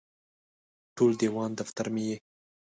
ټول 0.95 1.11
دیوان 1.21 1.51
دفتر 1.59 1.85
مې 1.93 2.03
یې 2.09 2.17